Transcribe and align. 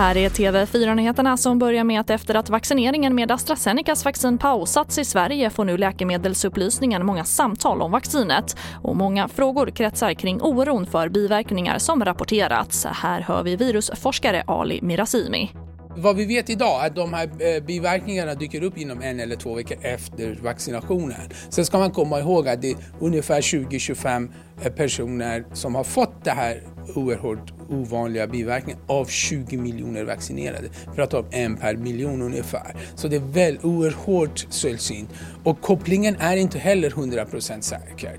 Här 0.00 0.16
är 0.16 0.28
TV4-nyheterna 0.28 1.36
som 1.36 1.58
börjar 1.58 1.84
med 1.84 2.00
att 2.00 2.10
efter 2.10 2.34
att 2.34 2.50
vaccineringen 2.50 3.14
med 3.14 3.32
AstraZenecas 3.32 4.04
vaccin 4.04 4.38
pausats 4.38 4.98
i 4.98 5.04
Sverige 5.04 5.50
får 5.50 5.64
nu 5.64 5.76
Läkemedelsupplysningen 5.76 7.06
många 7.06 7.24
samtal 7.24 7.82
om 7.82 7.90
vaccinet. 7.90 8.56
Och 8.82 8.96
många 8.96 9.28
frågor 9.28 9.70
kretsar 9.70 10.14
kring 10.14 10.42
oron 10.42 10.86
för 10.86 11.08
biverkningar 11.08 11.78
som 11.78 12.04
rapporterats. 12.04 12.84
Här 12.84 13.20
hör 13.20 13.42
vi 13.42 13.56
virusforskare 13.56 14.42
Ali 14.46 14.78
Mirazimi. 14.82 15.50
Vad 15.96 16.16
vi 16.16 16.24
vet 16.24 16.50
idag 16.50 16.82
är 16.82 16.86
att 16.86 16.94
de 16.94 17.14
här 17.14 17.30
eh, 17.38 17.62
biverkningarna 17.62 18.34
dyker 18.34 18.62
upp 18.62 18.78
inom 18.78 19.02
en 19.02 19.20
eller 19.20 19.36
två 19.36 19.54
veckor 19.54 19.78
efter 19.82 20.38
vaccinationen. 20.42 21.20
Sen 21.48 21.64
ska 21.64 21.78
man 21.78 21.90
komma 21.90 22.20
ihåg 22.20 22.48
att 22.48 22.62
det 22.62 22.70
är 22.70 22.76
ungefär 23.00 23.40
20-25 23.40 24.28
eh, 24.62 24.72
personer 24.72 25.44
som 25.52 25.74
har 25.74 25.84
fått 25.84 26.24
det 26.24 26.30
här 26.30 26.62
oerhört 26.94 27.52
ovanliga 27.68 28.26
biverkningen 28.26 28.80
av 28.86 29.04
20 29.04 29.56
miljoner 29.56 30.04
vaccinerade. 30.04 30.68
Vi 30.90 30.96
pratar 30.96 31.18
om 31.18 31.26
en 31.30 31.56
per 31.56 31.76
miljon 31.76 32.22
ungefär. 32.22 32.76
Så 32.94 33.08
det 33.08 33.16
är 33.16 33.32
väl 33.32 33.58
oerhört 33.62 34.46
sällsynt. 34.50 35.10
Och 35.44 35.60
kopplingen 35.60 36.16
är 36.16 36.36
inte 36.36 36.58
heller 36.58 36.90
100% 36.90 37.60
säker. 37.60 38.18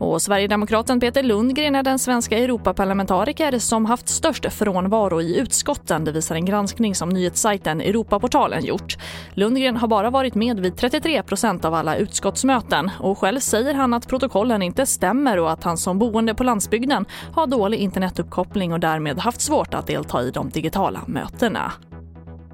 Och 0.00 0.22
Sverigedemokraten 0.22 1.00
Peter 1.00 1.22
Lundgren 1.22 1.74
är 1.74 1.82
den 1.82 1.98
svenska 1.98 2.38
Europaparlamentariker 2.38 3.58
som 3.58 3.86
haft 3.86 4.08
störst 4.08 4.52
frånvaro 4.52 5.20
i 5.20 5.38
utskotten, 5.38 6.04
det 6.04 6.12
visar 6.12 6.34
en 6.34 6.44
granskning 6.44 6.94
som 6.94 7.08
nyhetssajten 7.08 7.80
Europaportalen 7.80 8.64
gjort. 8.64 8.96
Lundgren 9.34 9.76
har 9.76 9.88
bara 9.88 10.10
varit 10.10 10.34
med 10.34 10.60
vid 10.60 10.76
33 10.76 11.22
procent 11.22 11.64
av 11.64 11.74
alla 11.74 11.96
utskottsmöten 11.96 12.90
och 12.98 13.18
själv 13.18 13.40
säger 13.40 13.74
han 13.74 13.94
att 13.94 14.08
protokollen 14.08 14.62
inte 14.62 14.86
stämmer 14.86 15.38
och 15.38 15.50
att 15.50 15.64
han 15.64 15.76
som 15.76 15.98
boende 15.98 16.34
på 16.34 16.44
landsbygden 16.44 17.04
har 17.34 17.46
dålig 17.46 17.78
internetuppkoppling 17.78 18.72
och 18.72 18.80
därmed 18.80 19.18
haft 19.18 19.40
svårt 19.40 19.74
att 19.74 19.86
delta 19.86 20.22
i 20.22 20.30
de 20.30 20.48
digitala 20.48 21.00
mötena. 21.06 21.72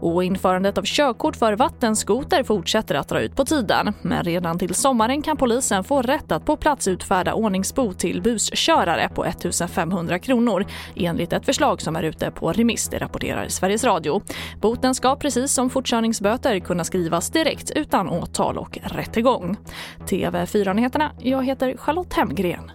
Och 0.00 0.24
införandet 0.24 0.78
av 0.78 0.82
körkort 0.82 1.36
för 1.36 1.52
vattenskoter 1.52 2.42
fortsätter 2.42 2.94
att 2.94 3.08
dra 3.08 3.20
ut 3.20 3.36
på 3.36 3.44
tiden. 3.44 3.92
Men 4.02 4.24
redan 4.24 4.58
till 4.58 4.74
sommaren 4.74 5.22
kan 5.22 5.36
polisen 5.36 5.84
få 5.84 6.02
rätt 6.02 6.32
att 6.32 6.44
på 6.44 6.56
plats 6.56 6.88
utfärda 6.88 7.34
ordningsbot 7.34 7.98
till 7.98 8.22
buskörare 8.22 9.08
på 9.14 9.24
1 9.24 9.70
500 9.70 10.18
kronor 10.18 10.66
enligt 10.96 11.32
ett 11.32 11.44
förslag 11.44 11.80
som 11.80 11.96
är 11.96 12.02
ute 12.02 12.30
på 12.30 12.52
remiss, 12.52 12.88
det 12.88 12.98
rapporterar 12.98 13.48
Sveriges 13.48 13.84
Radio. 13.84 14.22
Boten 14.60 14.94
ska 14.94 15.16
precis 15.16 15.52
som 15.52 15.70
fortkörningsböter 15.70 16.58
kunna 16.58 16.84
skrivas 16.84 17.30
direkt 17.30 17.70
utan 17.70 18.08
åtal 18.08 18.58
och 18.58 18.78
rättegång. 18.82 19.56
TV4-nyheterna, 20.06 21.10
jag 21.18 21.44
heter 21.44 21.76
Charlotte 21.76 22.14
Hemgren. 22.14 22.70